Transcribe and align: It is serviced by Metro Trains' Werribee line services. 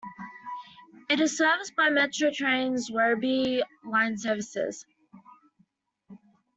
It 1.11 1.19
is 1.19 1.37
serviced 1.37 1.75
by 1.75 1.89
Metro 1.91 2.31
Trains' 2.31 2.89
Werribee 2.89 3.61
line 3.85 4.17
services. 4.17 4.87